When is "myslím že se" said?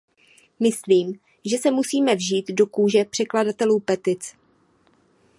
0.59-1.71